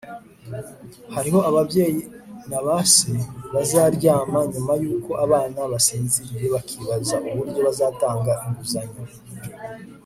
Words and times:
Hariho 1.15 1.39
ababyeyi 1.49 2.01
na 2.49 2.59
ba 2.65 2.75
se 2.93 3.13
bazaryama 3.53 4.39
nyuma 4.51 4.73
yuko 4.81 5.11
abana 5.25 5.59
basinziriye 5.71 6.45
bakibaza 6.55 7.15
uburyo 7.29 7.59
bazatanga 7.67 8.31
inguzanyo 8.45 8.99